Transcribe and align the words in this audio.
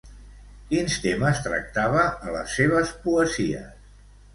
Quins 0.71 0.95
temes 1.03 1.43
tractava 1.49 2.03
a 2.09 2.37
les 2.41 2.59
seves 2.59 2.99
poesies? 3.09 3.75